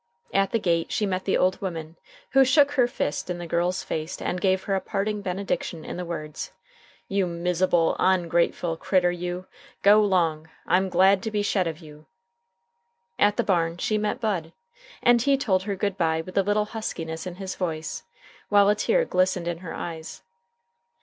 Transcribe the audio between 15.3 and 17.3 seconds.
told her good by with a little huskiness